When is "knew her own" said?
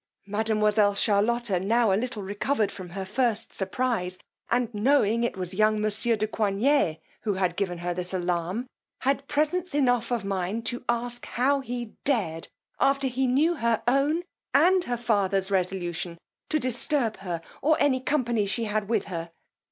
13.27-14.23